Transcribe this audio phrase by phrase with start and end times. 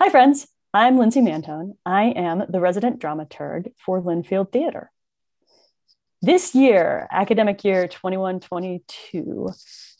[0.00, 0.46] Hi, friends.
[0.72, 1.72] I'm Lindsay Mantone.
[1.84, 4.92] I am the resident dramaturg for Linfield Theater.
[6.22, 9.50] This year, academic year 21 22,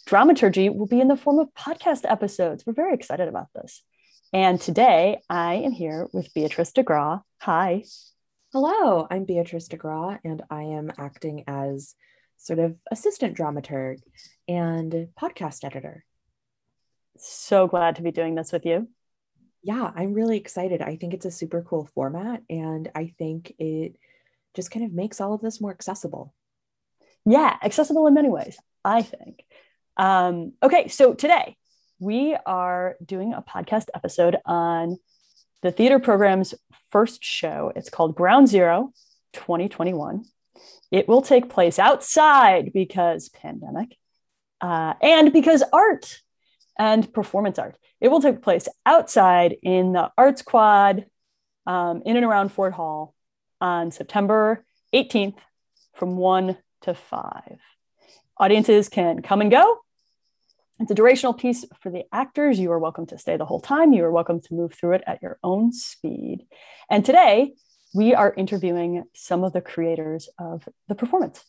[0.06, 2.64] dramaturgy will be in the form of podcast episodes.
[2.64, 3.82] We're very excited about this.
[4.32, 7.22] And today I am here with Beatrice DeGraw.
[7.40, 7.82] Hi.
[8.52, 11.96] Hello, I'm Beatrice DeGraw, and I am acting as
[12.36, 13.98] sort of assistant dramaturg
[14.46, 16.04] and podcast editor.
[17.16, 18.86] So glad to be doing this with you
[19.62, 20.82] yeah, I'm really excited.
[20.82, 23.96] I think it's a super cool format and I think it
[24.54, 26.34] just kind of makes all of this more accessible.
[27.24, 29.44] Yeah, accessible in many ways, I think.
[29.96, 31.56] Um, okay, so today
[31.98, 34.98] we are doing a podcast episode on
[35.62, 36.54] the theater program's
[36.90, 37.72] first show.
[37.74, 38.92] It's called Ground Zero
[39.32, 40.24] 2021.
[40.90, 43.96] It will take place outside because pandemic
[44.60, 46.20] uh, and because art
[46.78, 47.76] and performance art.
[48.00, 51.06] It will take place outside in the Arts Quad
[51.66, 53.14] um, in and around Ford Hall
[53.60, 55.36] on September 18th
[55.94, 57.58] from 1 to 5.
[58.38, 59.78] Audiences can come and go.
[60.80, 62.60] It's a durational piece for the actors.
[62.60, 63.92] You are welcome to stay the whole time.
[63.92, 66.46] You are welcome to move through it at your own speed.
[66.88, 67.54] And today,
[67.94, 71.44] we are interviewing some of the creators of the performance.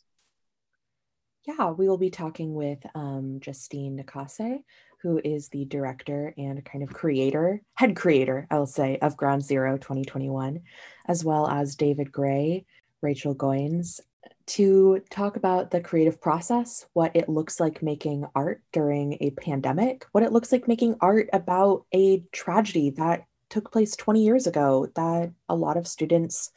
[1.45, 4.63] Yeah, we will be talking with um, Justine Nakase,
[5.01, 9.77] who is the director and kind of creator, head creator, I'll say, of Ground Zero
[9.77, 10.61] 2021,
[11.07, 12.65] as well as David Gray,
[13.01, 14.01] Rachel Goins,
[14.47, 20.05] to talk about the creative process, what it looks like making art during a pandemic,
[20.11, 24.87] what it looks like making art about a tragedy that took place 20 years ago
[24.95, 26.51] that a lot of students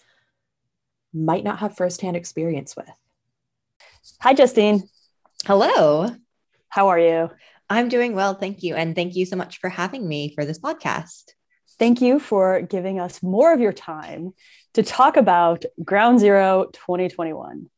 [1.12, 2.90] might not have firsthand experience with.
[4.20, 4.88] Hi, Justine.
[5.44, 6.10] Hello.
[6.68, 7.30] How are you?
[7.72, 8.34] I'm doing well.
[8.34, 8.74] Thank you.
[8.74, 11.32] And thank you so much for having me for this podcast.
[11.78, 14.34] Thank you for giving us more of your time
[14.74, 17.70] to talk about Ground Zero 2021.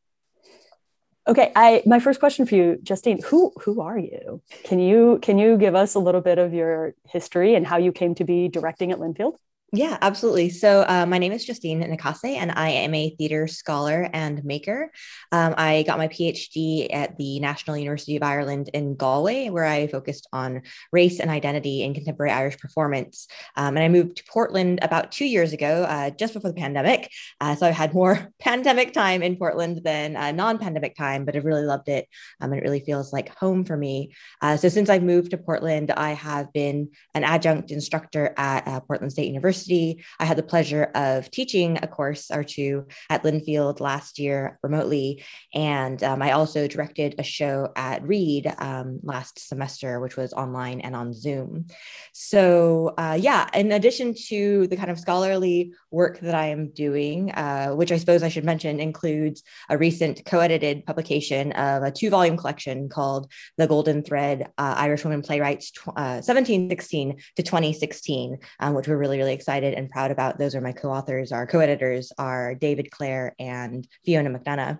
[1.27, 4.41] Okay, I my first question for you, Justine, who who are you?
[4.65, 7.93] Can you can you give us a little bit of your history and how you
[7.93, 9.37] came to be directing at Linfield?
[9.75, 10.51] Yeah, absolutely.
[10.51, 14.89] So, uh, my name is Justine Nakase, and I am a theater scholar and maker.
[15.33, 19.87] Um, I got my PhD at the National University of Ireland in Galway, where I
[19.87, 20.61] focused on
[20.93, 23.27] race and identity in contemporary Irish performance.
[23.57, 27.11] Um, and I moved to Portland about two years ago, uh, just before the pandemic.
[27.41, 31.35] Uh, so, I had more pandemic time in Portland than uh, non pandemic time, but
[31.35, 32.07] I really loved it.
[32.39, 34.13] Um, and it really feels like home for me.
[34.41, 38.79] Uh, so, since I've moved to Portland, I have been an adjunct instructor at uh,
[38.79, 39.64] Portland State University.
[39.67, 40.05] University.
[40.19, 45.23] I had the pleasure of teaching a course or two at Linfield last year remotely.
[45.53, 50.81] And um, I also directed a show at Reed um, last semester, which was online
[50.81, 51.65] and on Zoom.
[52.13, 57.31] So, uh, yeah, in addition to the kind of scholarly work that I am doing,
[57.31, 61.91] uh, which I suppose I should mention includes a recent co edited publication of a
[61.91, 67.43] two volume collection called The Golden Thread uh, Irish Women Playwrights tw- 1716 uh, to
[67.43, 70.39] 2016, um, which we're really, really excited and proud about.
[70.39, 71.31] Those are my co-authors.
[71.31, 74.79] Our co-editors are David Clare and Fiona McDonagh.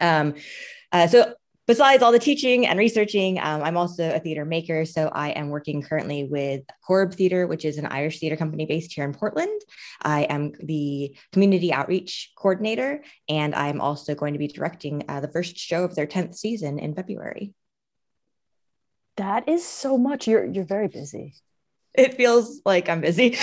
[0.00, 0.34] Um,
[0.90, 1.34] uh, so
[1.66, 4.86] besides all the teaching and researching, um, I'm also a theater maker.
[4.86, 8.94] So I am working currently with Corrib Theater, which is an Irish theater company based
[8.94, 9.60] here in Portland.
[10.00, 15.28] I am the community outreach coordinator, and I'm also going to be directing uh, the
[15.28, 17.52] first show of their 10th season in February.
[19.18, 20.26] That is so much.
[20.26, 21.34] You're you're very busy
[21.94, 23.36] it feels like I'm busy.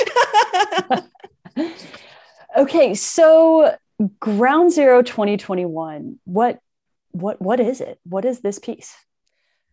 [2.57, 3.75] okay, so
[4.19, 6.59] Ground Zero 2021, what
[7.11, 7.99] what what is it?
[8.03, 8.95] What is this piece?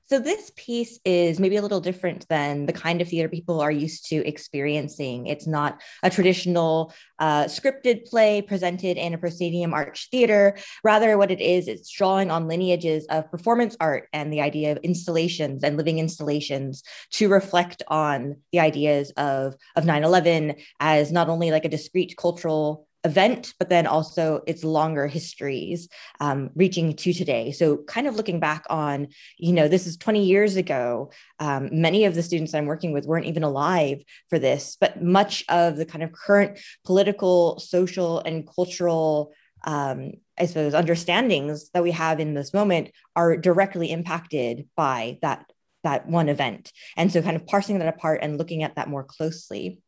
[0.07, 3.71] So, this piece is maybe a little different than the kind of theater people are
[3.71, 5.27] used to experiencing.
[5.27, 10.59] It's not a traditional uh, scripted play presented in a proscenium arch theater.
[10.83, 14.79] Rather, what it is, it's drawing on lineages of performance art and the idea of
[14.83, 16.83] installations and living installations
[17.13, 22.15] to reflect on the ideas of, of 9 11 as not only like a discrete
[22.19, 25.89] cultural event, but then also its longer histories
[26.21, 27.53] um, reaching to today.
[27.53, 29.09] So, kind of looking back on,
[29.39, 31.13] you know, this is 20 years ago.
[31.39, 35.45] Um, many of the students I'm working with weren't even alive for this, but much
[35.49, 39.33] of the kind of current political, social, and cultural.
[39.67, 45.47] Um, I suppose understandings that we have in this moment are directly impacted by that
[45.85, 49.05] that one event, and so kind of parsing that apart and looking at that more
[49.05, 49.83] closely.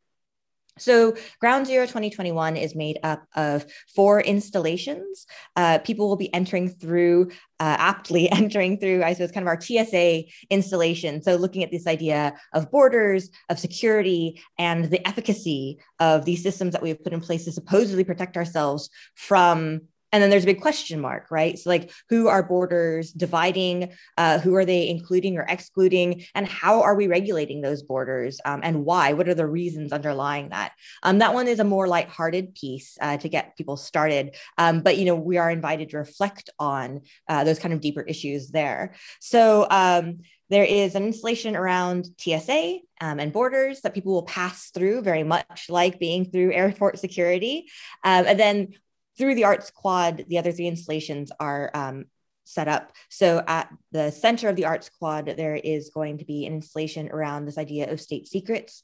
[0.78, 3.64] So, Ground Zero 2021 is made up of
[3.94, 5.26] four installations.
[5.56, 7.30] Uh, people will be entering through,
[7.60, 11.22] uh, aptly entering through, I suppose, kind of our TSA installation.
[11.22, 16.72] So, looking at this idea of borders, of security, and the efficacy of these systems
[16.72, 19.82] that we have put in place to supposedly protect ourselves from
[20.16, 21.58] and then there's a big question mark right?
[21.58, 23.92] So like who are borders dividing?
[24.16, 26.24] Uh, who are they including or excluding?
[26.34, 28.40] And how are we regulating those borders?
[28.46, 29.12] Um, and why?
[29.12, 30.72] What are the reasons underlying that?
[31.02, 34.36] Um, that one is a more lighthearted piece uh, to get people started.
[34.56, 38.02] Um, but you know we are invited to reflect on uh, those kind of deeper
[38.02, 38.94] issues there.
[39.20, 44.70] So um, there is an installation around TSA um, and borders that people will pass
[44.70, 47.68] through, very much like being through airport security.
[48.04, 48.68] Um, and then
[49.18, 52.06] through the Arts Quad, the other three installations are um,
[52.44, 52.92] set up.
[53.08, 57.10] So at the center of the Arts Quad, there is going to be an installation
[57.10, 58.82] around this idea of state secrets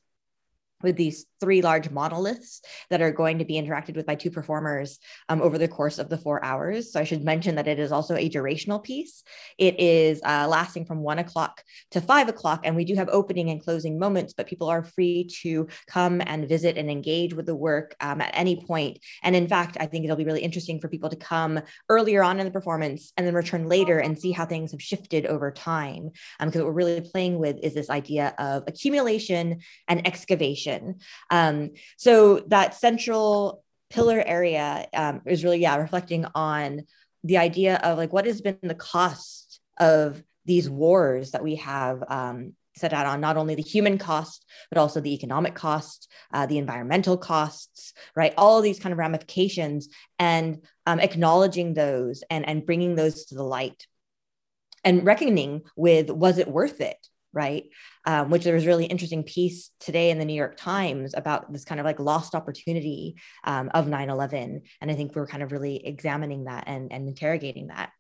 [0.83, 5.01] with these three large monoliths that are going to be interacted with by two performers
[5.29, 6.93] um, over the course of the four hours.
[6.93, 9.25] So I should mention that it is also a durational piece.
[9.59, 13.51] It is uh, lasting from one o'clock to five o'clock, and we do have opening
[13.51, 17.57] and closing moments, but people are free to come and visit and engage with the
[17.57, 18.99] work um, at any point.
[19.25, 22.39] And in fact, I think it'll be really interesting for people to come earlier on
[22.39, 26.11] in the performance and then return later and see how things have shifted over time.
[26.39, 30.72] Because um, what we're really playing with is this idea of accumulation and excavation
[31.31, 36.83] um, so that central pillar area um, is really, yeah, reflecting on
[37.25, 42.03] the idea of like what has been the cost of these wars that we have
[42.09, 46.47] um, set out on not only the human cost but also the economic cost uh,
[46.47, 48.35] the environmental costs right?
[48.37, 49.89] All these kind of ramifications
[50.19, 53.87] and um, acknowledging those and and bringing those to the light
[54.85, 57.65] and reckoning with was it worth it right?
[58.07, 61.65] Um, which there was really interesting piece today in the New York Times about this
[61.65, 65.53] kind of like lost opportunity um, of 9/11, and I think we are kind of
[65.53, 67.91] really examining that and, and interrogating that.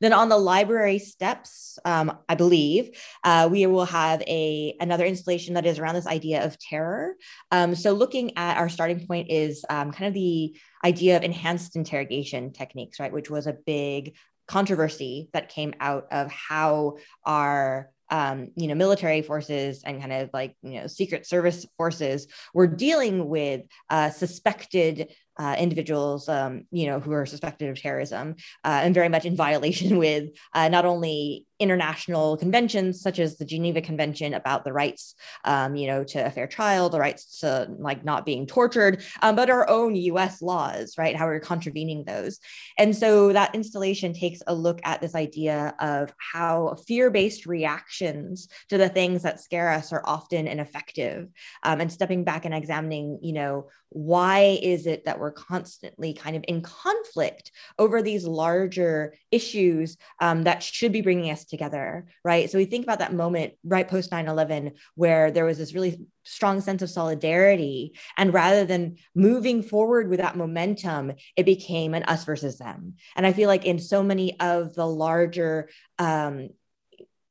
[0.00, 5.54] Then on the library steps, um, I believe uh, we will have a another installation
[5.54, 7.16] that is around this idea of terror.
[7.50, 11.74] Um, so looking at our starting point is um, kind of the idea of enhanced
[11.76, 14.14] interrogation techniques, right, which was a big
[14.46, 20.30] controversy that came out of how our um, you know, military forces and kind of
[20.32, 26.86] like, you know, secret service forces were dealing with uh, suspected uh, individuals, um, you
[26.86, 28.34] know, who are suspected of terrorism,
[28.64, 33.44] uh, and very much in violation with uh, not only international conventions such as the
[33.44, 35.14] Geneva Convention about the rights,
[35.44, 39.36] um, you know, to a fair trial, the rights to like not being tortured, um,
[39.36, 40.40] but our own U.S.
[40.42, 41.16] laws, right?
[41.16, 42.38] How we're contravening those,
[42.78, 48.78] and so that installation takes a look at this idea of how fear-based reactions to
[48.78, 51.28] the things that scare us are often ineffective,
[51.62, 56.36] um, and stepping back and examining, you know, why is it that we're constantly kind
[56.36, 62.50] of in conflict over these larger issues um, that should be bringing us together, right?
[62.50, 66.06] So we think about that moment right post 9 11 where there was this really
[66.24, 67.98] strong sense of solidarity.
[68.16, 72.94] And rather than moving forward with that momentum, it became an us versus them.
[73.16, 76.50] And I feel like in so many of the larger, um,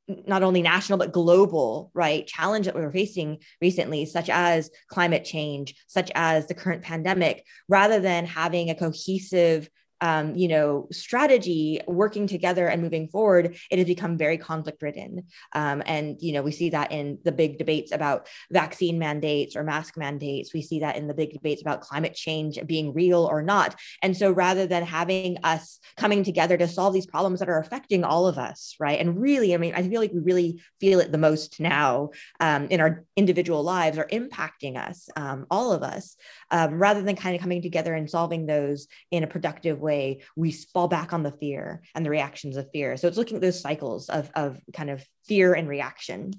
[0.07, 5.25] not only national but global right challenge that we were facing recently such as climate
[5.25, 9.69] change such as the current pandemic rather than having a cohesive
[10.01, 15.25] um, you know, strategy working together and moving forward, it has become very conflict ridden.
[15.53, 19.63] Um, and, you know, we see that in the big debates about vaccine mandates or
[19.63, 20.53] mask mandates.
[20.53, 23.75] We see that in the big debates about climate change being real or not.
[24.03, 28.03] And so rather than having us coming together to solve these problems that are affecting
[28.03, 28.99] all of us, right?
[28.99, 32.67] And really, I mean, I feel like we really feel it the most now um,
[32.69, 36.15] in our individual lives are impacting us, um, all of us,
[36.51, 40.21] um, rather than kind of coming together and solving those in a productive way way
[40.35, 42.97] we fall back on the fear and the reactions of fear.
[42.97, 46.33] So it's looking at those cycles of, of kind of fear and reaction.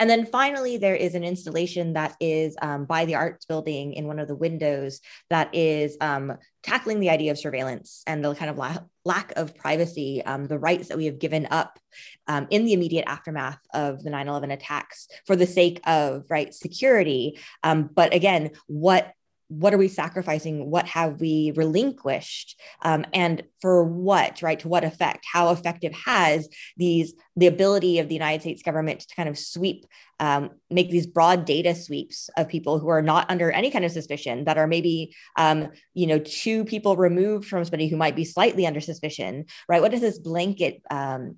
[0.00, 4.06] And then finally, there is an installation that is um, by the arts building in
[4.06, 5.00] one of the windows
[5.30, 9.56] that is um, tackling the idea of surveillance and the kind of la- lack of
[9.56, 11.78] privacy, um, the rights that we have given up
[12.26, 16.52] um, in the immediate aftermath of the 9 11 attacks for the sake of right
[16.52, 17.38] security.
[17.62, 19.12] Um, but again, what
[19.60, 20.70] what are we sacrificing?
[20.70, 22.60] What have we relinquished?
[22.82, 24.58] Um, and for what right?
[24.60, 25.24] To what effect?
[25.30, 29.86] How effective has these the ability of the united states government to kind of sweep
[30.20, 33.90] um, make these broad data sweeps of people who are not under any kind of
[33.90, 38.24] suspicion that are maybe um, you know two people removed from somebody who might be
[38.24, 39.82] slightly under suspicion right?
[39.82, 41.36] What is this blanket um,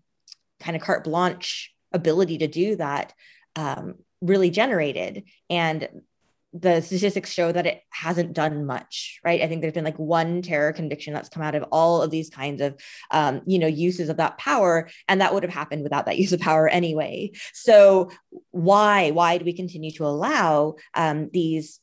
[0.60, 3.12] kind of carte blanche ability to do that
[3.54, 5.24] um, really generated?
[5.50, 5.88] And
[6.60, 9.42] the statistics show that it hasn't done much, right?
[9.42, 12.30] I think there's been like one terror conviction that's come out of all of these
[12.30, 16.06] kinds of, um, you know, uses of that power, and that would have happened without
[16.06, 17.32] that use of power anyway.
[17.52, 18.10] So
[18.50, 21.80] why why do we continue to allow um, these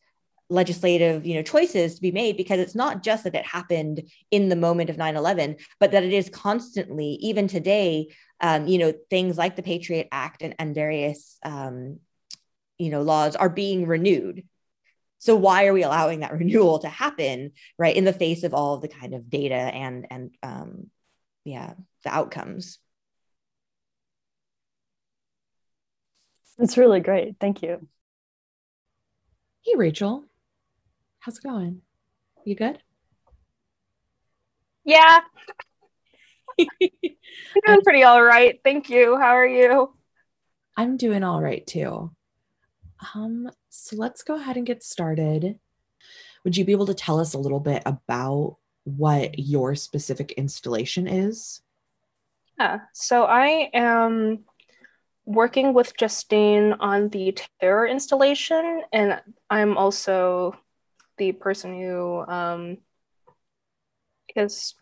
[0.49, 4.49] legislative you know choices to be made because it's not just that it happened in
[4.49, 8.07] the moment of 9-11 but that it is constantly even today
[8.41, 11.97] um, you know things like the patriot act and, and various um,
[12.77, 14.43] you know laws are being renewed
[15.23, 18.75] so why are we allowing that renewal to happen right in the face of all
[18.75, 20.89] of the kind of data and and um,
[21.45, 22.77] yeah the outcomes?
[26.59, 27.37] It's really great.
[27.39, 27.87] Thank you.
[29.61, 30.25] Hey rachel.
[31.19, 31.81] How's it going?
[32.43, 32.79] You good?
[34.83, 35.21] Yeah.
[36.59, 36.67] I'm
[37.65, 38.59] doing pretty all right.
[38.61, 39.17] Thank you.
[39.17, 39.93] How are you?
[40.75, 42.11] I'm doing all right too
[43.13, 45.59] um, so let's go ahead and get started.
[46.43, 51.07] Would you be able to tell us a little bit about what your specific installation
[51.07, 51.61] is?
[52.59, 54.43] Yeah, so I am
[55.25, 60.57] working with Justine on the terror installation, and I'm also
[61.17, 62.77] the person who um,
[64.35, 64.75] is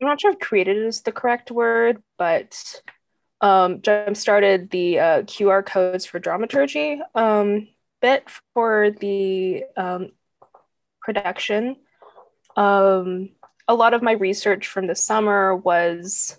[0.00, 2.82] I'm not sure if created is the correct word, but
[3.40, 7.68] um, jump started the uh, QR codes for dramaturgy um,
[8.00, 10.12] bit for the um,
[11.00, 11.76] production.
[12.56, 13.30] Um,
[13.68, 16.38] a lot of my research from the summer was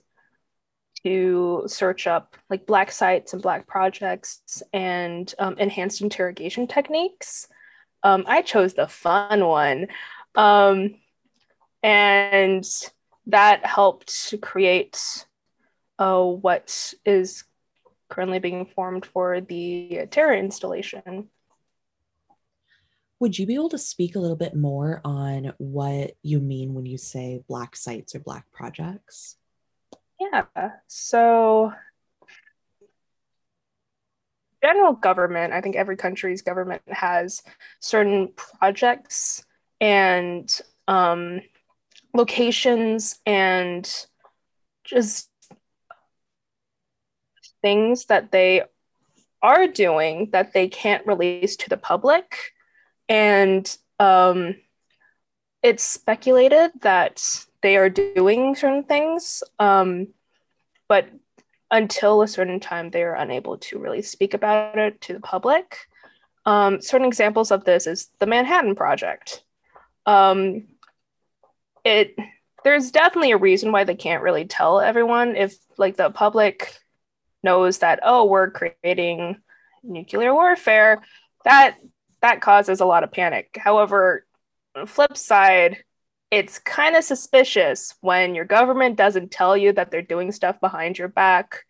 [1.03, 7.47] to search up like black sites and black projects and um, enhanced interrogation techniques.
[8.03, 9.87] Um, I chose the fun one.
[11.83, 12.65] And
[13.27, 15.26] that helped to create
[15.99, 17.43] uh, what is
[18.09, 21.29] currently being formed for the terror installation.
[23.19, 26.85] Would you be able to speak a little bit more on what you mean when
[26.85, 29.37] you say Black sites or Black projects?
[30.19, 30.45] Yeah,
[30.87, 31.73] so
[34.63, 37.43] general government, I think every country's government has
[37.79, 39.45] certain projects
[39.81, 40.49] and
[40.87, 41.41] um,
[42.13, 43.89] locations and
[44.83, 45.29] just
[47.67, 48.63] things that they
[49.41, 52.53] are doing that they can't release to the public.
[53.09, 53.65] And
[53.99, 54.55] um,
[55.61, 57.21] it's speculated that
[57.61, 60.07] they are doing certain things, um,
[60.87, 61.09] but
[61.69, 65.75] until a certain time, they are unable to really speak about it to the public.
[66.45, 69.43] Um, certain examples of this is the Manhattan Project.
[70.05, 70.67] Um,
[71.83, 72.15] it
[72.63, 76.79] there's definitely a reason why they can't really tell everyone if like the public
[77.43, 79.37] knows that oh we're creating
[79.83, 81.01] nuclear warfare
[81.45, 81.77] that
[82.21, 83.57] that causes a lot of panic.
[83.57, 84.25] However
[84.85, 85.77] flip side
[86.29, 90.97] it's kind of suspicious when your government doesn't tell you that they're doing stuff behind
[90.97, 91.63] your back.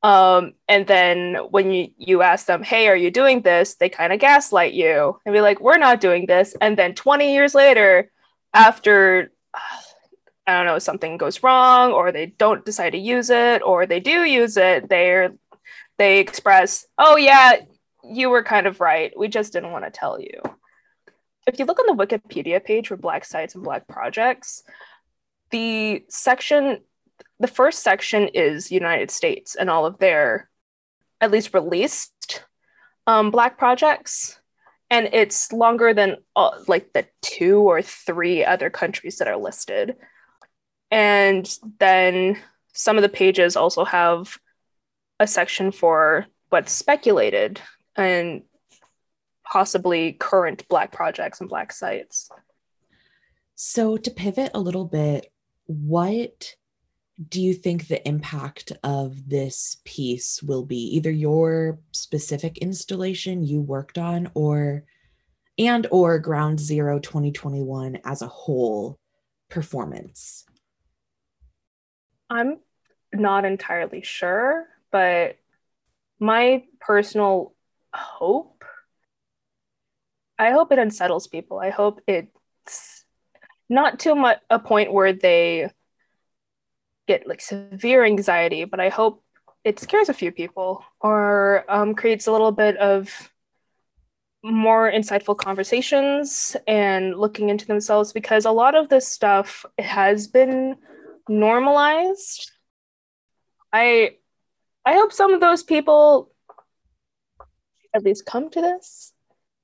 [0.00, 3.74] Um, and then when you, you ask them hey are you doing this?
[3.74, 6.54] They kind of gaslight you and be like we're not doing this.
[6.60, 8.10] And then 20 years later
[8.52, 9.32] after
[10.46, 14.00] I don't know, something goes wrong or they don't decide to use it or they
[14.00, 15.32] do use it, they're
[15.98, 17.56] they express, "Oh yeah,
[18.02, 19.16] you were kind of right.
[19.16, 20.42] We just didn't want to tell you."
[21.46, 24.64] If you look on the Wikipedia page for black sites and black projects,
[25.50, 26.80] the section
[27.40, 30.48] the first section is United States and all of their
[31.20, 32.44] at least released
[33.06, 34.38] um, black projects
[34.90, 39.96] and it's longer than uh, like the two or three other countries that are listed
[40.90, 42.38] and then
[42.72, 44.38] some of the pages also have
[45.20, 47.60] a section for what's speculated
[47.96, 48.42] and
[49.44, 52.30] possibly current Black projects and Black sites.
[53.54, 55.30] So, to pivot a little bit,
[55.66, 56.54] what
[57.28, 60.96] do you think the impact of this piece will be?
[60.96, 64.84] Either your specific installation you worked on or
[65.56, 68.98] and or ground zero 2021 as a whole
[69.48, 70.44] performance
[72.30, 72.58] I'm
[73.12, 75.36] not entirely sure, but
[76.18, 77.54] my personal
[77.92, 78.54] hope
[80.38, 81.58] I hope it unsettles people.
[81.58, 83.04] I hope it's
[83.68, 85.70] not too much a point where they
[87.06, 89.22] get like severe anxiety, but I hope
[89.62, 93.30] it scares a few people or um, creates a little bit of
[94.42, 100.76] more insightful conversations and looking into themselves because a lot of this stuff has been
[101.28, 102.50] normalized.
[103.72, 104.16] I
[104.84, 106.30] I hope some of those people
[107.94, 109.12] at least come to this.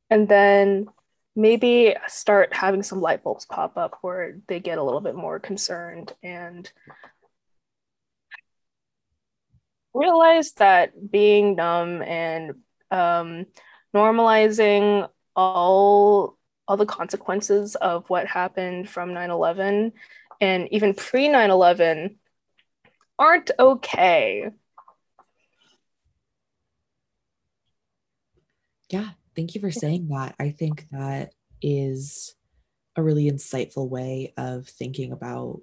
[0.08, 0.86] And then
[1.36, 5.38] maybe start having some light bulbs pop up where they get a little bit more
[5.38, 6.70] concerned and
[9.94, 12.54] realize that being numb and
[12.90, 13.46] um,
[13.94, 16.36] normalizing all
[16.68, 19.90] all the consequences of what happened from 9-11
[20.40, 22.16] and even pre 9-11
[23.18, 24.48] aren't okay.
[28.88, 30.34] Yeah thank you for saying that.
[30.38, 31.32] I think that
[31.62, 32.34] is
[32.96, 35.60] a really insightful way of thinking about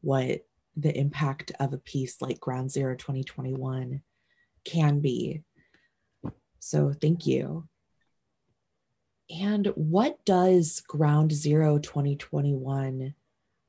[0.00, 0.44] what
[0.76, 4.02] the impact of a piece like ground zero 2021
[4.64, 5.42] can be.
[6.58, 7.68] So thank you.
[9.30, 13.14] And what does ground zero 2021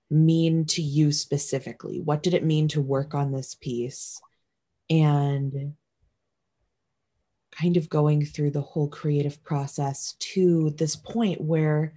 [0.09, 1.99] mean to you specifically?
[1.99, 4.21] What did it mean to work on this piece?
[4.89, 5.73] And
[7.51, 11.93] kind of going through the whole creative process to this point where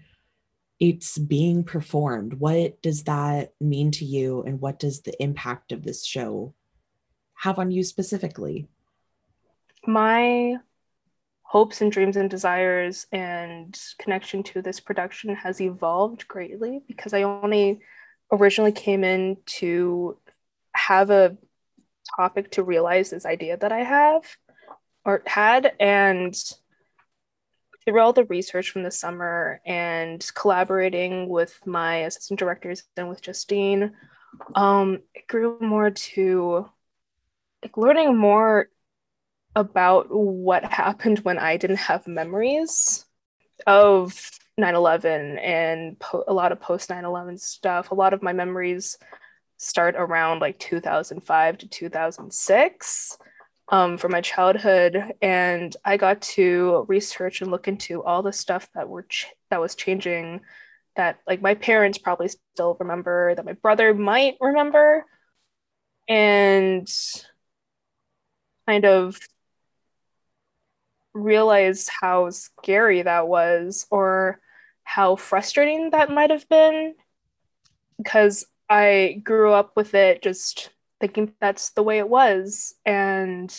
[0.80, 2.34] it's being performed.
[2.34, 4.42] What does that mean to you?
[4.42, 6.54] And what does the impact of this show
[7.34, 8.68] have on you specifically?
[9.86, 10.56] My
[11.42, 17.22] hopes and dreams and desires and connection to this production has evolved greatly because I
[17.22, 17.80] only
[18.32, 20.16] originally came in to
[20.74, 21.36] have a
[22.16, 24.24] topic to realize this idea that I have
[25.04, 25.72] or had.
[25.80, 26.34] And
[27.84, 33.22] through all the research from the summer and collaborating with my assistant directors and with
[33.22, 33.92] Justine,
[34.54, 36.68] um, it grew more to
[37.62, 38.68] like learning more
[39.56, 43.04] about what happened when I didn't have memories
[43.66, 44.30] of
[44.60, 47.90] 9-11 and po- a lot of post 9-11 stuff.
[47.90, 48.98] A lot of my memories
[49.56, 53.18] start around like 2005 to 2006
[53.68, 55.12] um, for my childhood.
[55.20, 59.60] And i got to research and look into all the stuff that were ch- that
[59.60, 60.40] was changing
[60.96, 65.04] that like my parents probably still remember that my brother might remember.
[66.08, 66.88] And
[68.66, 69.18] kind of
[71.12, 74.40] realize how scary that was or
[74.90, 76.94] how frustrating that might have been
[77.96, 82.74] because I grew up with it just thinking that's the way it was.
[82.84, 83.56] And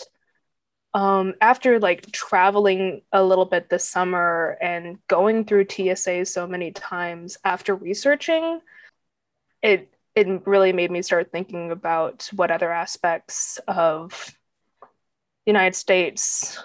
[0.94, 6.74] um, after like traveling a little bit this summer and going through TSA so many
[6.74, 8.60] times after researching,
[9.62, 14.36] it it really made me start thinking about what other aspects of
[14.82, 14.88] the
[15.52, 16.62] United States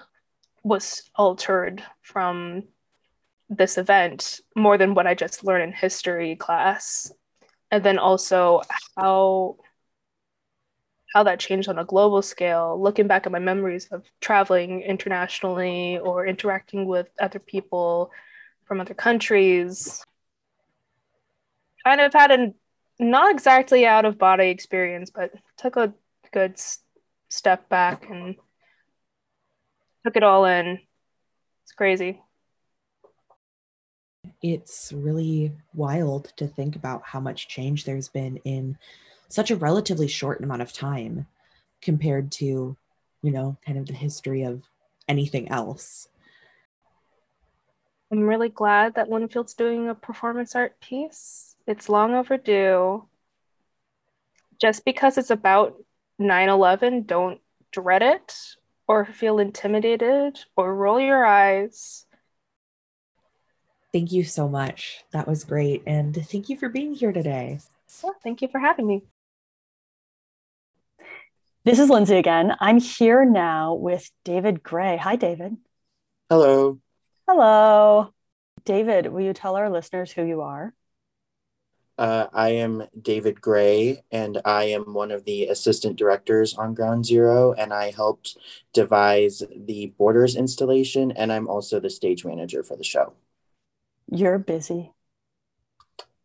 [0.65, 2.65] was altered from
[3.49, 7.13] this event more than what I just learned in history class.
[7.71, 8.63] And then also
[8.97, 9.57] how
[11.15, 15.99] how that changed on a global scale, looking back at my memories of traveling internationally
[15.99, 18.11] or interacting with other people
[18.67, 20.05] from other countries.
[21.85, 22.53] Kind of had a
[22.99, 25.95] not exactly out of body experience, but took a
[26.33, 26.61] good
[27.29, 28.37] step back and
[30.05, 30.79] took it all in.
[31.65, 32.21] It's crazy.
[34.53, 38.79] It's really wild to think about how much change there's been in
[39.29, 41.27] such a relatively short amount of time
[41.83, 42.77] compared to,
[43.23, 44.63] you know, kind of the history of
[45.09, 46.09] anything else.
[48.13, 51.57] I'm really glad that Linfield's doing a performance art piece.
[51.67, 53.09] It's long overdue.
[54.61, 55.75] Just because it's about
[56.19, 57.41] 9 11, don't
[57.73, 58.33] dread it
[58.87, 62.06] or feel intimidated or roll your eyes.
[63.97, 65.03] Thank you so much.
[65.13, 65.83] That was great.
[65.87, 67.61] And thank you for being here today.
[68.05, 69.05] Yeah, thank you for having me.
[71.65, 72.55] This is Lindsay again.
[72.61, 74.99] I'm here now with David Gray.
[74.99, 75.57] Hi, David.
[76.29, 76.79] Hello.
[77.27, 78.13] Hello.
[78.67, 80.75] David, will you tell our listeners who you are?
[81.97, 87.07] Uh, I am David Gray, and I am one of the assistant directors on Ground
[87.07, 88.37] Zero, and I helped
[88.75, 93.15] devise the Borders installation, and I'm also the stage manager for the show.
[94.09, 94.93] You're busy.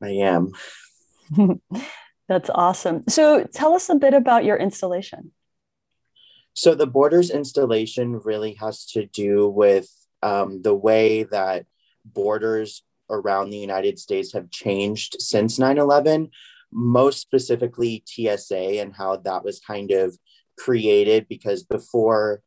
[0.02, 0.52] I am.
[2.28, 3.04] That's awesome.
[3.08, 5.32] So tell us a bit about your installation.
[6.54, 9.90] So, the Borders installation really has to do with
[10.22, 11.66] um, the way that
[12.06, 16.30] borders around the United States have changed since 9 11,
[16.72, 20.18] most specifically TSA and how that was kind of
[20.58, 22.42] created because before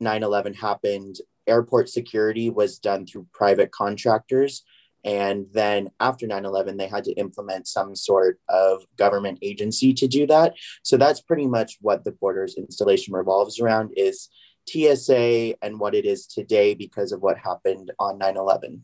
[0.00, 4.62] 9 11 happened, airport security was done through private contractors.
[5.04, 10.06] And then after 9 11, they had to implement some sort of government agency to
[10.06, 10.54] do that.
[10.82, 14.28] So that's pretty much what the borders installation revolves around is
[14.68, 18.82] TSA and what it is today because of what happened on 9 11.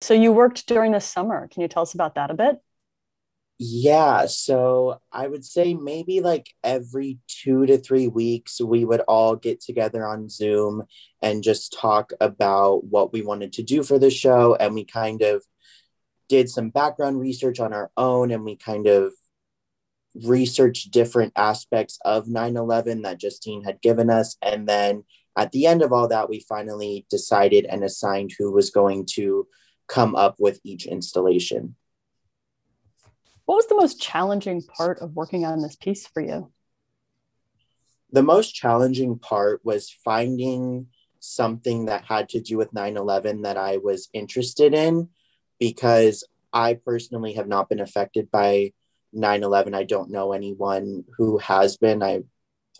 [0.00, 1.48] So you worked during the summer.
[1.48, 2.58] Can you tell us about that a bit?
[3.60, 9.34] Yeah, so I would say maybe like every two to three weeks, we would all
[9.34, 10.84] get together on Zoom
[11.22, 14.54] and just talk about what we wanted to do for the show.
[14.54, 15.44] And we kind of
[16.28, 19.12] did some background research on our own and we kind of
[20.24, 24.36] researched different aspects of 9 11 that Justine had given us.
[24.40, 25.02] And then
[25.36, 29.48] at the end of all that, we finally decided and assigned who was going to
[29.88, 31.74] come up with each installation.
[33.48, 36.52] What was the most challenging part of working on this piece for you?
[38.12, 43.56] The most challenging part was finding something that had to do with 9 11 that
[43.56, 45.08] I was interested in
[45.58, 48.74] because I personally have not been affected by
[49.14, 49.72] 9 11.
[49.72, 52.02] I don't know anyone who has been.
[52.02, 52.24] I,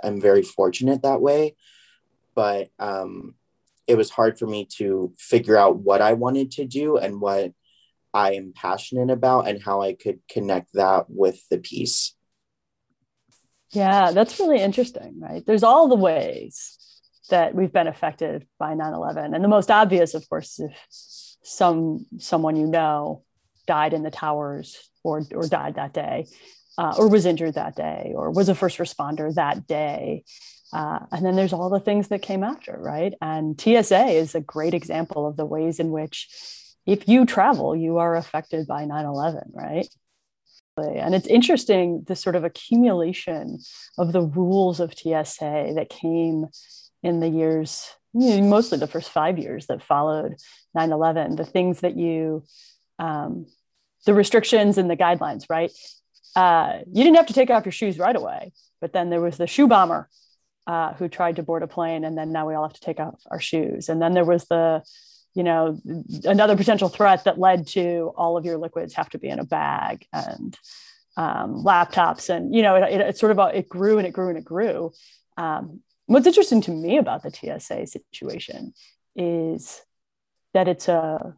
[0.05, 1.57] I'm very fortunate that way.
[2.35, 3.37] But um,
[3.87, 7.55] it was hard for me to figure out what I wanted to do and what
[8.15, 12.15] I am passionate about and how I could connect that with the piece.
[13.71, 15.45] Yeah, that's really interesting, right?
[15.45, 16.79] There's all the ways
[17.29, 22.57] that we've been affected by 9/11 and the most obvious of course if some someone
[22.57, 23.23] you know
[23.67, 26.27] died in the towers or or died that day
[26.79, 30.25] uh, or was injured that day or was a first responder that day
[30.73, 34.41] uh, and then there's all the things that came after right and tsa is a
[34.41, 36.29] great example of the ways in which
[36.89, 39.87] if you travel, you are affected by 9 11, right?
[40.79, 43.59] And it's interesting the sort of accumulation
[43.99, 46.47] of the rules of TSA that came
[47.03, 50.37] in the years, you know, mostly the first five years that followed
[50.75, 52.45] 9 11, the things that you,
[52.99, 53.47] um,
[54.07, 55.71] the restrictions and the guidelines, right?
[56.35, 59.37] Uh, you didn't have to take off your shoes right away, but then there was
[59.37, 60.09] the shoe bomber
[60.67, 63.01] uh, who tried to board a plane, and then now we all have to take
[63.01, 63.91] off our shoes.
[63.91, 64.83] And then there was the
[65.35, 65.81] you know
[66.25, 69.45] another potential threat that led to all of your liquids have to be in a
[69.45, 70.59] bag and
[71.17, 72.29] um, laptops.
[72.29, 74.45] And you know it, it, it, sort of it grew and it grew and it
[74.45, 74.93] grew.
[75.37, 78.73] Um, what's interesting to me about the tsa situation
[79.15, 79.83] is
[80.55, 81.35] that it's a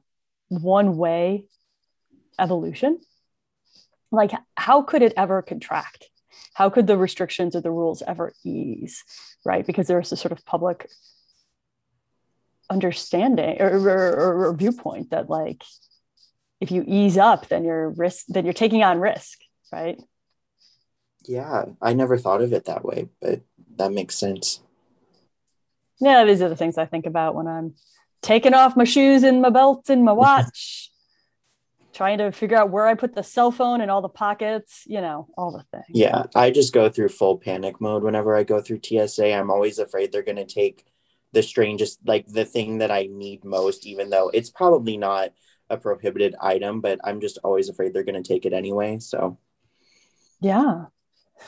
[0.48, 1.46] one way
[2.38, 3.00] evolution.
[4.10, 6.08] Like how could it ever contract?
[6.54, 9.04] How could the restrictions or the rules ever ease
[9.44, 9.66] right?
[9.66, 10.88] Because there's a sort of public
[12.70, 15.64] understanding or, or, or, viewpoint that like
[16.60, 19.40] if you ease up then you're risk then you're taking on risk
[19.72, 20.00] right?
[21.26, 23.40] Yeah i never thought of it that way but
[23.76, 24.60] that makes sense.
[26.00, 27.74] Yeah these are the things i think about when i'm
[28.22, 30.90] taking off my shoes and my belt and my watch
[31.92, 35.00] trying to figure out where i put the cell phone and all the pockets you
[35.00, 35.86] know all the things.
[35.90, 39.80] Yeah i just go through full panic mode whenever i go through tsa i'm always
[39.80, 40.84] afraid they're going to take
[41.32, 45.30] the strangest, like the thing that I need most, even though it's probably not
[45.68, 48.98] a prohibited item, but I'm just always afraid they're going to take it anyway.
[48.98, 49.38] So,
[50.40, 50.86] yeah.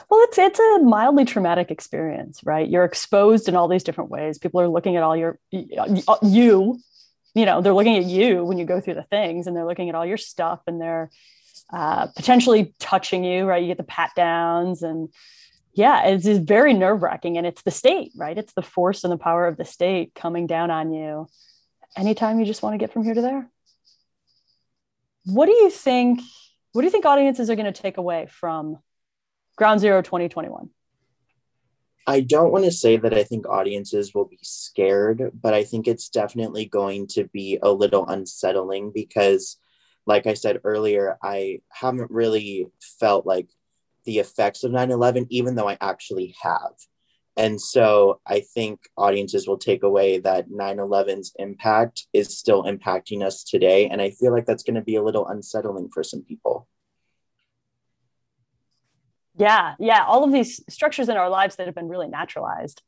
[0.08, 2.68] Well, it's it's a mildly traumatic experience, right?
[2.68, 4.38] You're exposed in all these different ways.
[4.38, 6.80] People are looking at all your you,
[7.34, 9.88] you know, they're looking at you when you go through the things, and they're looking
[9.88, 11.10] at all your stuff, and they're
[11.72, 13.62] uh, potentially touching you, right?
[13.62, 15.08] You get the pat downs and
[15.74, 17.38] yeah, it's, it's very nerve wracking.
[17.38, 18.36] And it's the state, right?
[18.36, 21.26] It's the force and the power of the state coming down on you
[21.96, 23.50] anytime you just want to get from here to there.
[25.24, 26.20] What do you think?
[26.72, 28.78] What do you think audiences are going to take away from
[29.56, 30.70] Ground Zero 2021?
[32.06, 35.86] I don't want to say that I think audiences will be scared, but I think
[35.86, 39.58] it's definitely going to be a little unsettling because,
[40.04, 42.66] like I said earlier, I haven't really
[42.98, 43.48] felt like
[44.04, 46.72] the effects of 9-11 even though i actually have.
[47.36, 53.44] And so i think audiences will take away that 9-11's impact is still impacting us
[53.44, 53.88] today.
[53.88, 56.68] And i feel like that's going to be a little unsettling for some people.
[59.36, 60.04] Yeah yeah.
[60.06, 62.82] All of these structures in our lives that have been really naturalized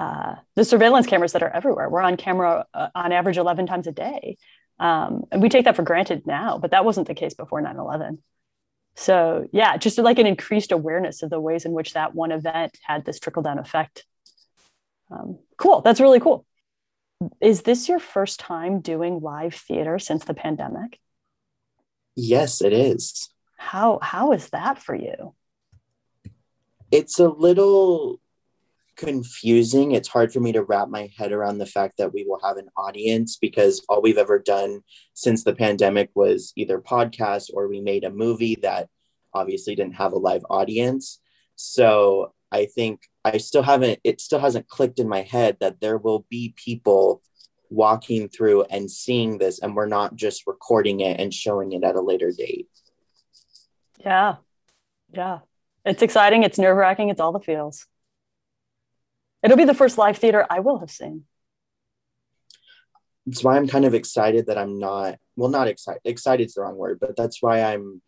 [0.00, 1.88] uh, the surveillance cameras that are everywhere.
[1.88, 4.36] We're on camera uh, on average 11 times a day.
[4.80, 8.18] Um, and we take that for granted now but that wasn't the case before 9-11
[8.94, 12.78] so yeah, just like an increased awareness of the ways in which that one event
[12.82, 14.04] had this trickle down effect.
[15.10, 15.80] Um, cool.
[15.80, 16.46] That's really cool.
[17.40, 20.98] Is this your first time doing live theater since the pandemic?
[22.16, 23.30] Yes, it is.
[23.56, 25.34] How how is that for you?
[26.90, 28.20] It's a little
[28.96, 29.92] confusing.
[29.92, 32.56] It's hard for me to wrap my head around the fact that we will have
[32.56, 34.80] an audience because all we've ever done
[35.14, 38.88] since the pandemic was either podcast or we made a movie that
[39.32, 41.20] obviously didn't have a live audience.
[41.56, 45.98] So I think I still haven't, it still hasn't clicked in my head that there
[45.98, 47.22] will be people
[47.70, 51.96] walking through and seeing this, and we're not just recording it and showing it at
[51.96, 52.68] a later date.
[53.98, 54.36] Yeah.
[55.12, 55.40] Yeah.
[55.84, 56.44] It's exciting.
[56.44, 57.08] It's nerve wracking.
[57.08, 57.86] It's all the feels.
[59.44, 61.24] It'll be the first live theater I will have seen.
[63.26, 66.00] That's why I'm kind of excited that I'm not, well, not excited.
[66.04, 68.00] Excited is the wrong word, but that's why I'm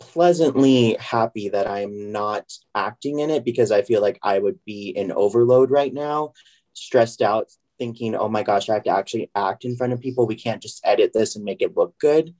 [0.00, 4.88] pleasantly happy that I'm not acting in it because I feel like I would be
[4.88, 6.32] in overload right now,
[6.72, 10.26] stressed out, thinking, oh my gosh, I have to actually act in front of people.
[10.26, 12.34] We can't just edit this and make it look good.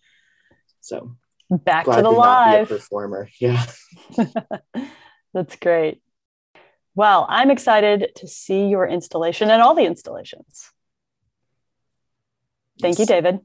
[0.80, 1.16] So
[1.48, 3.28] back to the live performer.
[3.38, 3.64] Yeah.
[5.32, 6.02] That's great.
[6.94, 10.70] Well, I'm excited to see your installation and all the installations.
[12.80, 13.00] Thank yes.
[13.00, 13.40] you, David.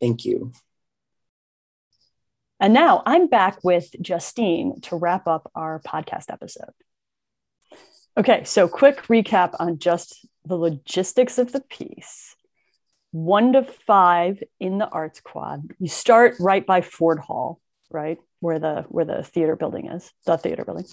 [0.00, 0.52] Thank you.
[2.60, 6.70] And now I'm back with Justine to wrap up our podcast episode.
[8.16, 12.34] Okay, so quick recap on just the logistics of the piece.
[13.12, 15.70] One to five in the arts quad.
[15.78, 20.36] You start right by Ford Hall, right where the where the theater building is, the
[20.36, 20.86] theater building,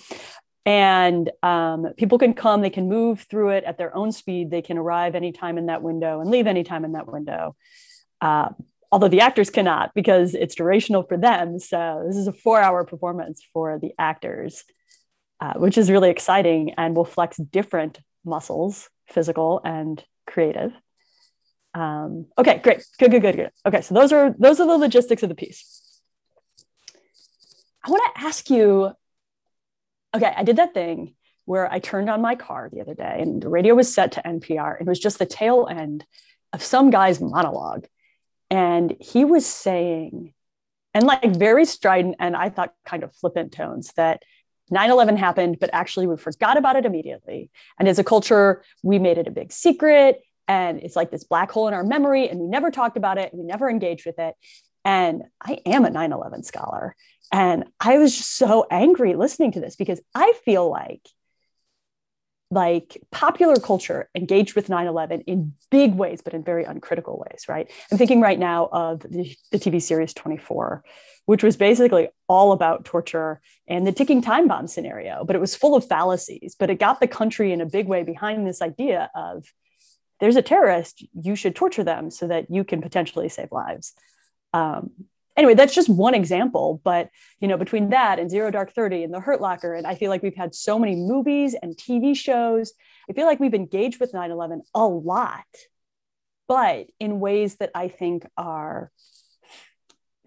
[0.66, 2.62] and um, people can come.
[2.62, 4.50] They can move through it at their own speed.
[4.50, 7.56] They can arrive anytime in that window and leave anytime in that window.
[8.20, 8.50] Uh,
[8.92, 11.60] although the actors cannot because it's durational for them.
[11.60, 14.64] So this is a four hour performance for the actors,
[15.40, 20.72] uh, which is really exciting and will flex different muscles, physical and creative.
[21.76, 23.52] Um, okay, great, good, good, good, good.
[23.68, 26.02] Okay, so those are those are the logistics of the piece.
[27.84, 28.94] I want to ask you.
[30.16, 31.14] Okay, I did that thing
[31.46, 34.22] where I turned on my car the other day, and the radio was set to
[34.22, 34.82] NPR.
[34.82, 36.06] It was just the tail end
[36.54, 37.86] of some guy's monologue
[38.50, 40.34] and he was saying,
[40.94, 44.24] and like very strident and I thought kind of flippant tones that
[44.72, 47.52] 9 11 happened, but actually we forgot about it immediately.
[47.78, 50.22] And as a culture, we made it a big secret.
[50.48, 53.34] And it's like this black hole in our memory, and we never talked about it,
[53.34, 54.36] we never engaged with it.
[54.84, 56.96] And I am a 9 11 scholar.
[57.32, 61.02] And I was just so angry listening to this because I feel like
[62.52, 67.70] like popular culture engaged with 9-11 in big ways but in very uncritical ways right?
[67.92, 70.84] I'm thinking right now of the, the, tv series 24
[71.26, 75.56] which was basically all about torture and the ticking time bomb scenario but it was
[75.56, 79.10] full of fallacies but it got the country in a big way behind this idea
[79.16, 79.44] of
[80.20, 83.94] there's a terrorist you should torture them so that you can potentially save lives.
[84.54, 84.92] Um,
[85.38, 86.82] anyway, that's just one example.
[86.84, 89.96] But you know, between that and Zero Dark Thirty and The Hurt Locker, and I
[89.96, 92.74] feel like we've had so many movies and TV shows.
[93.10, 95.46] I feel like we've engaged with 9/11 a lot,
[96.48, 98.92] but in ways that I think are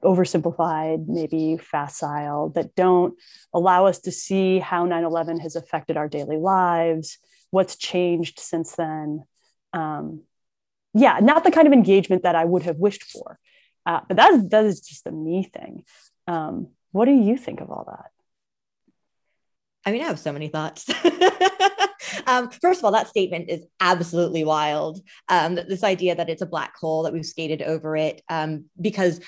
[0.02, 3.14] oversimplified, maybe facile, that don't
[3.52, 7.18] allow us to see how 9/11 has affected our daily lives,
[7.50, 9.24] what's changed since then.
[9.72, 10.22] Um,
[10.94, 13.38] yeah, not the kind of engagement that I would have wished for.
[13.88, 15.82] Uh, but that's that is just a me thing.
[16.26, 18.10] Um, what do you think of all that?
[19.86, 20.86] I mean, I have so many thoughts.
[22.26, 25.00] um, first of all, that statement is absolutely wild.
[25.30, 29.20] Um, this idea that it's a black hole that we've skated over it um, because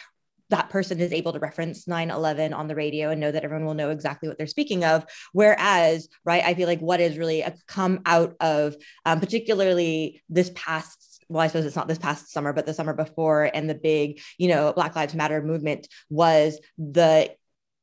[0.51, 3.75] that person is able to reference 9-11 on the radio and know that everyone will
[3.75, 8.01] know exactly what they're speaking of whereas right i feel like what is really come
[8.05, 8.75] out of
[9.07, 12.93] um, particularly this past well, I suppose it's not this past summer, but the summer
[12.93, 17.31] before, and the big, you know, Black Lives Matter movement was the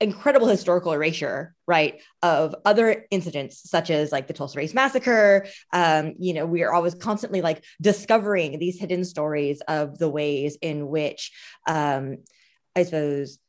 [0.01, 5.47] incredible historical erasure, right, of other incidents such as like the Tulsa Race Massacre.
[5.71, 10.57] Um, you know, we are always constantly like discovering these hidden stories of the ways
[10.61, 11.31] in which,
[11.67, 12.17] um,
[12.75, 13.39] I suppose,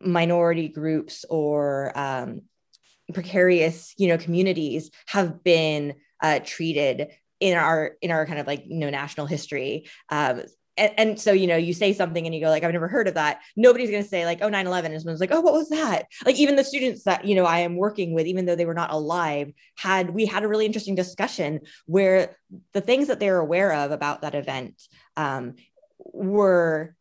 [0.00, 2.42] minority groups or um,
[3.12, 7.08] precarious, you know, communities have been uh, treated
[7.40, 10.42] in our in our kind of like you know national history um,
[10.76, 13.08] and, and, so you know you say something and you go like i've never heard
[13.08, 15.68] of that nobody's going to say like oh 9-11 and someone's like oh what was
[15.68, 18.66] that like even the students that you know i am working with even though they
[18.66, 22.36] were not alive had we had a really interesting discussion where
[22.72, 24.80] the things that they're aware of about that event
[25.16, 25.54] um,
[25.98, 26.94] were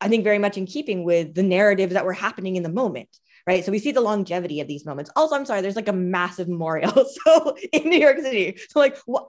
[0.00, 3.08] i think very much in keeping with the narratives that were happening in the moment
[3.44, 3.64] right?
[3.64, 5.10] So we see the longevity of these moments.
[5.16, 6.92] Also, I'm sorry, there's like a massive memorial.
[7.24, 9.26] So in New York City, so like what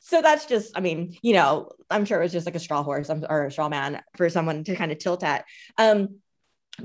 [0.00, 2.82] so that's just i mean you know i'm sure it was just like a straw
[2.82, 5.44] horse or a straw man for someone to kind of tilt at.
[5.78, 6.20] Um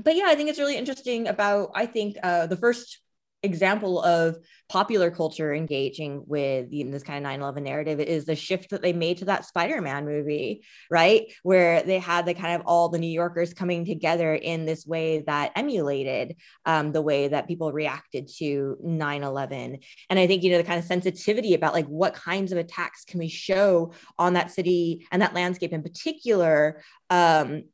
[0.02, 3.00] but yeah i think it's really interesting about i think uh, the first
[3.42, 8.34] example of popular culture engaging with you know, this kind of 9-11 narrative is the
[8.34, 11.32] shift that they made to that spider-man movie right?
[11.42, 15.22] Where they had the kind of all the new yorkers coming together in this way
[15.26, 20.58] that emulated um, the way that people reacted to 9-11 and i think you know
[20.58, 24.50] the kind of sensitivity about like what kinds of attacks can we show on that
[24.50, 27.64] city and that landscape in particular um,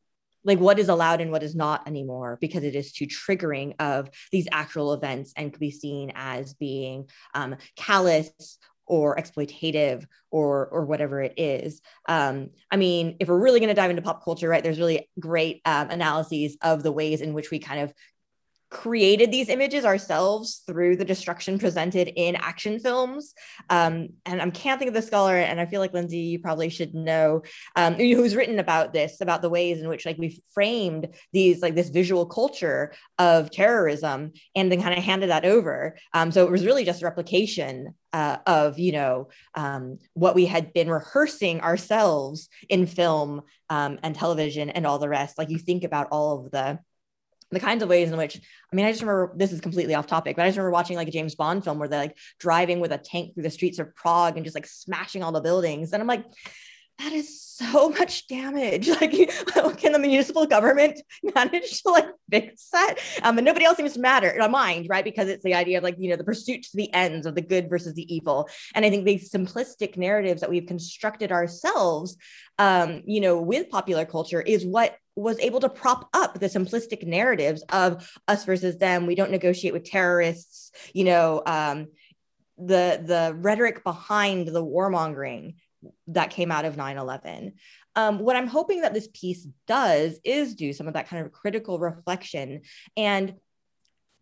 [0.45, 4.11] like what is allowed and what is not anymore because it is too triggering of
[4.31, 10.85] these actual events and could be seen as being um, callous or exploitative or or
[10.85, 11.81] whatever it is.
[12.09, 15.09] Um, i mean if we're really going to dive into pop culture right there's really
[15.19, 17.95] great um, analyses of the ways in which we kind of
[18.73, 23.35] created these images ourselves through the destruction presented in action films.
[23.69, 26.71] Um, and I can't think of the scholar, and I feel like Lindsay, you probably
[26.71, 27.43] should know,
[27.77, 31.75] um, who's written about this, about the ways in which like we've framed these like
[31.75, 35.97] this visual culture of terrorism, and then kind of handed that over.
[36.15, 40.47] Um, so it was really just a replication uh, of you know um, what we
[40.47, 45.37] had been rehearsing ourselves in film um, and television and all the rest.
[45.37, 46.79] Like you think about all of the
[47.53, 48.37] the kinds of ways in which
[48.73, 50.97] I mean, I just remember this is completely off topic, but I just remember watching
[50.97, 53.79] like a James Bond film where they're like driving with a tank through the streets
[53.79, 55.93] of Prague and just like smashing all the buildings.
[55.93, 56.25] And I'm like,
[56.99, 58.88] that is so much damage.
[59.03, 59.12] Like,
[59.79, 61.01] can the municipal government
[61.35, 62.97] manage to like fix that?
[63.23, 65.05] Um, and nobody else seems to matter mind, right?
[65.05, 67.41] Because it's the idea of like, you know, the pursuit to the ends of the
[67.41, 68.49] good versus the evil.
[68.75, 72.17] And I think these simplistic narratives that we've constructed ourselves,
[72.59, 77.07] um, you know, with popular culture is what was able to prop up the simplistic
[77.07, 79.07] narratives of us versus them.
[79.07, 81.88] We don't negotiate with terrorists, you know, um,
[82.59, 85.57] the the rhetoric behind the warmongering
[86.07, 87.55] that came out of 9-11
[87.96, 91.33] um, what i'm hoping that this piece does is do some of that kind of
[91.33, 92.61] critical reflection
[92.96, 93.35] and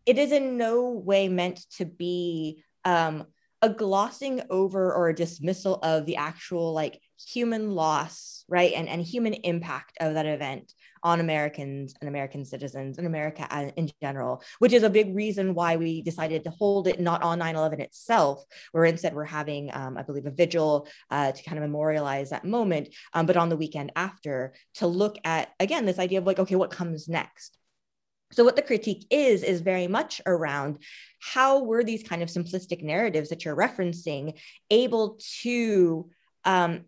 [0.07, 3.26] it is in no way meant to be um,
[3.61, 9.01] a glossing over or a dismissal of the actual like human loss right and, and
[9.03, 14.73] human impact of that event on Americans and American citizens and America in general, which
[14.73, 18.45] is a big reason why we decided to hold it not on 9 11 itself,
[18.73, 22.45] where instead we're having, um, I believe, a vigil uh, to kind of memorialize that
[22.45, 26.39] moment, um, but on the weekend after to look at, again, this idea of like,
[26.39, 27.57] okay, what comes next?
[28.33, 30.79] So, what the critique is, is very much around
[31.21, 34.39] how were these kind of simplistic narratives that you're referencing
[34.71, 36.11] able to
[36.45, 36.85] um,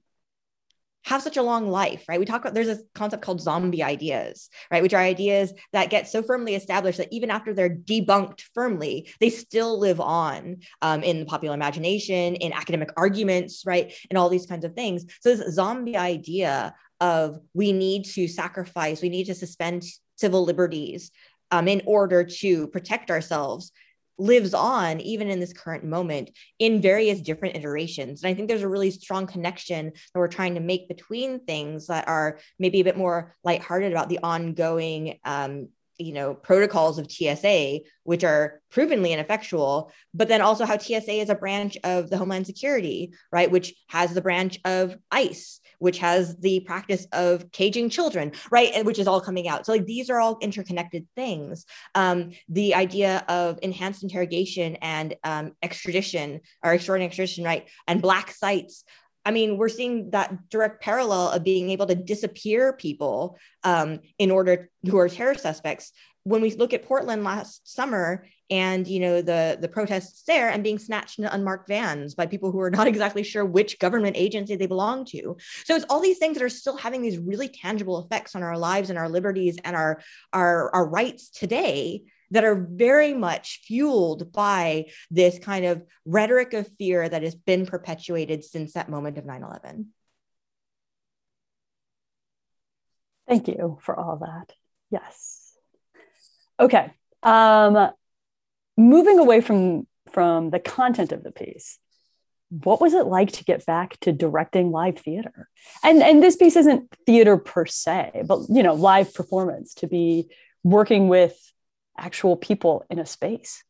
[1.04, 2.20] have such a long life, right?
[2.20, 4.82] We talk about there's a concept called zombie ideas, right?
[4.82, 9.30] Which are ideas that get so firmly established that even after they're debunked firmly, they
[9.30, 13.92] still live on um, in the popular imagination, in academic arguments, right?
[14.10, 15.04] And all these kinds of things.
[15.20, 19.84] So this zombie idea of we need to sacrifice, we need to suspend
[20.16, 21.10] civil liberties
[21.50, 23.72] um, in order to protect ourselves
[24.18, 28.22] lives on even in this current moment in various different iterations.
[28.22, 31.87] And I think there's a really strong connection that we're trying to make between things
[31.87, 37.11] that are maybe a bit more lighthearted about the ongoing um, you know protocols of
[37.11, 42.16] TSA which are provenly ineffectual but then also how TSA is a branch of the
[42.16, 47.90] homeland security right which has the branch of ICE which has the practice of caging
[47.90, 48.71] children, right?
[48.73, 49.66] And which is all coming out.
[49.66, 51.66] So like these are all interconnected things.
[51.97, 57.68] Um, the idea of enhanced interrogation and um, extradition or extraordinary extradition, right?
[57.88, 58.85] And black sites.
[59.25, 64.31] I mean, we're seeing that direct parallel of being able to disappear people um, in
[64.31, 65.92] order who are terror suspects.
[66.24, 70.62] When we look at Portland last summer and you know the the protests there and
[70.62, 74.56] being snatched into unmarked vans by people who are not exactly sure which government agency
[74.56, 75.37] they belong to.
[75.64, 78.58] So it's all these things that are still having these really tangible effects on our
[78.58, 80.00] lives and our liberties and our
[80.32, 86.68] our, our rights today that are very much fueled by this kind of rhetoric of
[86.78, 89.87] fear that has been perpetuated since that moment of 9-11
[93.28, 94.54] thank you for all that.
[94.90, 95.41] Yes
[96.58, 96.92] okay.
[97.22, 97.90] Um,
[98.76, 101.78] moving away from from the content of the piece
[102.64, 105.48] what was it like to get back to directing live theater?
[105.82, 110.28] And and this piece isn't theater per se but you know live performance to be
[110.62, 111.34] working with
[111.98, 113.64] actual people in a space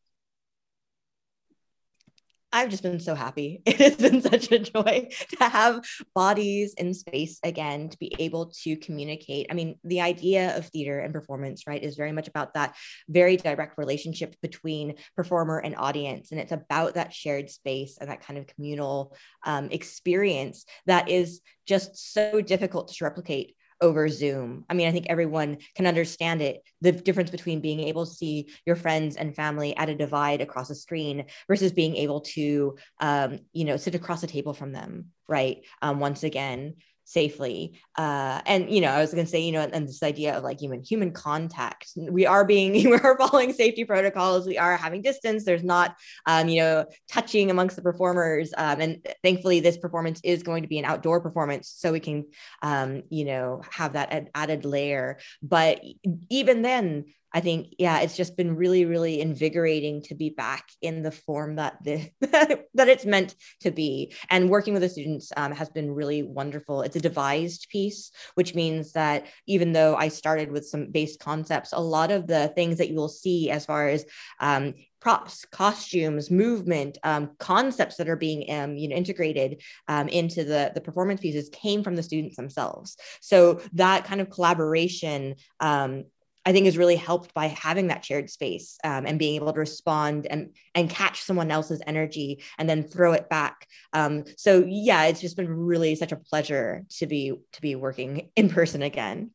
[2.53, 3.61] I've just been so happy.
[3.73, 8.51] It has been such a joy to have bodies in space again, to be able
[8.61, 9.47] to communicate.
[9.49, 12.75] I mean, the idea of theater and performance, right, is very much about that
[13.09, 16.31] very direct relationship between performer and audience.
[16.31, 21.41] And it's about that shared space and that kind of communal um, experience that is
[21.65, 24.63] just so difficult to replicate over Zoom.
[24.69, 26.63] I mean, I think everyone can understand it.
[26.81, 30.69] The difference between being able to see your friends and family at a divide across
[30.69, 35.07] a screen versus being able to, um, you know, sit across a table from them,
[35.27, 35.65] right?
[35.81, 36.75] Um, once again,
[37.05, 37.79] safely.
[37.97, 40.43] Uh and you know i was going to say you know and this idea of
[40.43, 45.01] like human human contact we are being we are following safety protocols we are having
[45.01, 45.95] distance there's not
[46.25, 50.67] um you know touching amongst the performers um and thankfully this performance is going to
[50.67, 52.25] be an outdoor performance so we can
[52.63, 55.17] um you know have that added layer.
[55.41, 55.81] But
[56.29, 61.01] even then I think, yeah, it's just been really, really invigorating to be back in
[61.01, 64.13] the form that the that it's meant to be.
[64.29, 66.81] And working with the students um, has been really wonderful.
[66.81, 71.73] It's a devised piece, which means that even though I started with some base concepts,
[71.73, 74.05] a lot of the things that you will see as far as
[74.39, 80.45] um, props, costumes, movement, um, concepts that are being um, you know integrated um, into
[80.45, 82.95] the the performance pieces came from the students themselves.
[83.21, 86.05] So that kind of collaboration um,
[86.45, 89.59] I think is really helped by having that shared space um, and being able to
[89.59, 93.67] respond and and catch someone else's energy and then throw it back.
[93.93, 98.29] Um, so yeah, it's just been really such a pleasure to be to be working
[98.35, 99.31] in person again.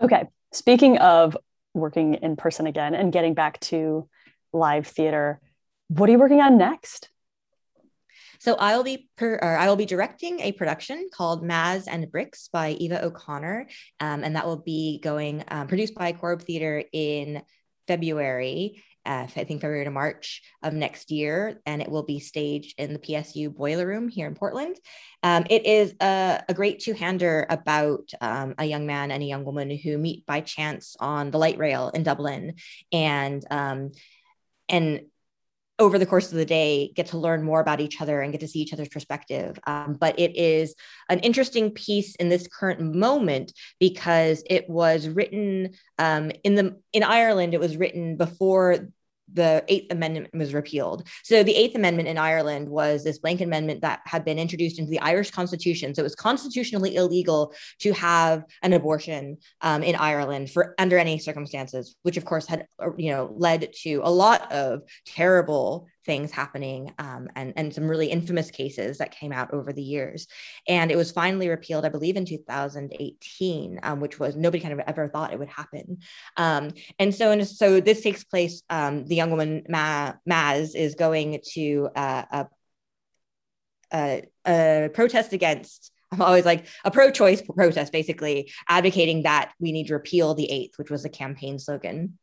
[0.00, 1.36] Okay, speaking of
[1.74, 4.08] working in person again and getting back to
[4.52, 5.40] live theater,
[5.88, 7.10] what are you working on next?
[8.40, 12.48] So I will be per, I will be directing a production called Maz and Bricks
[12.52, 13.68] by Eva O'Connor,
[14.00, 17.42] um, and that will be going um, produced by Corrib Theater in
[17.86, 18.82] February.
[19.04, 22.92] Uh, I think February to March of next year, and it will be staged in
[22.92, 24.76] the PSU Boiler Room here in Portland.
[25.22, 29.44] Um, it is a, a great two-hander about um, a young man and a young
[29.44, 32.54] woman who meet by chance on the light rail in Dublin,
[32.90, 33.92] and um,
[34.68, 35.02] and
[35.78, 38.40] over the course of the day get to learn more about each other and get
[38.40, 39.58] to see each other's perspective.
[39.66, 40.74] Um, but it is
[41.08, 47.02] an interesting piece in this current moment because it was written um, in the in
[47.02, 48.88] ireland it was written before
[49.32, 51.06] the Eighth Amendment was repealed.
[51.24, 54.90] So the Eighth Amendment in Ireland was this blanket amendment that had been introduced into
[54.90, 55.94] the Irish Constitution.
[55.94, 61.18] So it was constitutionally illegal to have an abortion um, in Ireland for under any
[61.18, 66.30] circumstances, which of course had uh, you know led to a lot of terrible things
[66.30, 70.26] happening um, and, and some really infamous cases that came out over the years.
[70.66, 74.80] And it was finally repealed, I believe, in 2018, um, which was nobody kind of
[74.86, 75.98] ever thought it would happen.
[76.36, 78.62] Um, and so, and so this takes place.
[78.70, 82.46] Um, the young woman Ma, Maz is going to uh, a,
[83.92, 89.72] a, a protest against I'm always like a pro choice protest, basically advocating that we
[89.72, 92.16] need to repeal the eighth, which was the campaign slogan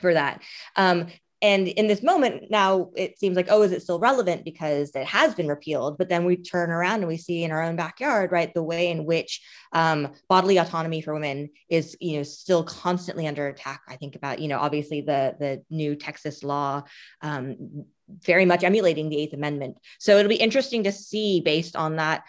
[0.00, 0.42] for that.
[0.76, 1.06] Um,
[1.42, 4.44] and in this moment now it seems like oh is it still relevant?
[4.44, 5.98] Because it has been repealed.
[5.98, 8.90] But then we turn around and we see in our own backyard right the way
[8.90, 13.82] in which um, bodily autonomy for women is you know still constantly under attack.
[13.88, 16.84] I think about you know obviously the the new texas law
[17.20, 17.84] um,
[18.24, 19.78] very much emulating the eighth amendment.
[19.98, 22.24] So it'll be interesting to see based on that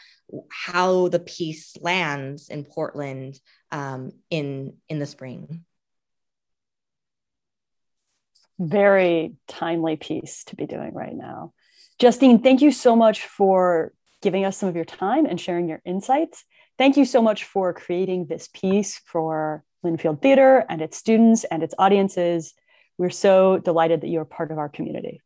[0.49, 3.39] how the piece lands in portland
[3.71, 5.63] um, in in the spring
[8.59, 11.53] very timely piece to be doing right now.
[11.99, 15.81] Justine, thank you so much for giving us some of your time and sharing your
[15.85, 16.43] insights.
[16.77, 21.61] Thank you so much for creating this piece for Linfield Theater and its students and
[21.61, 22.53] its audiences.
[22.97, 25.21] We're so delighted that you're part of our community.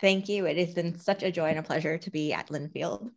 [0.00, 0.46] Thank you.
[0.46, 3.10] It has been such a joy and a pleasure to be at Linfield.